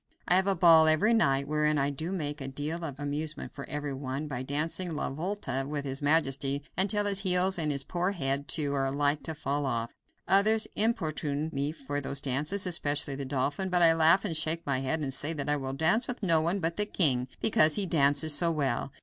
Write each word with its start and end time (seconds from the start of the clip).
I 0.27 0.33
have 0.35 0.47
a 0.47 0.55
ball 0.55 0.87
every 0.87 1.13
night, 1.13 1.47
wherein 1.47 1.77
I 1.77 1.91
do 1.91 2.11
make 2.11 2.41
a 2.41 2.47
deal 2.47 2.83
of 2.83 2.99
amusement 2.99 3.53
for 3.53 3.69
every 3.69 3.93
one 3.93 4.27
by 4.27 4.41
dancing 4.41 4.95
La 4.95 5.11
Volta 5.11 5.63
with 5.69 5.85
his 5.85 6.01
majesty 6.01 6.63
until 6.75 7.05
his 7.05 7.19
heels, 7.19 7.59
and 7.59 7.71
his 7.71 7.83
poor 7.83 8.07
old 8.07 8.15
head, 8.15 8.47
too, 8.47 8.73
are 8.73 8.89
like 8.89 9.21
to 9.21 9.35
fall 9.35 9.63
off. 9.67 9.93
Others 10.27 10.67
importune 10.75 11.51
me 11.53 11.71
for 11.71 12.01
those 12.01 12.19
dances, 12.19 12.65
especially 12.65 13.13
the 13.13 13.25
dauphin, 13.25 13.69
but 13.69 13.83
I 13.83 13.93
laugh 13.93 14.25
and 14.25 14.35
shake 14.35 14.65
my 14.65 14.79
head 14.79 15.01
and 15.01 15.13
say 15.13 15.33
that 15.33 15.47
I 15.49 15.55
will 15.55 15.71
dance 15.73 16.07
with 16.07 16.23
no 16.23 16.41
one 16.41 16.59
but 16.59 16.77
the 16.77 16.87
king, 16.87 17.27
because 17.39 17.75
he 17.75 17.85
dances 17.85 18.33
so 18.33 18.49
well. 18.51 18.91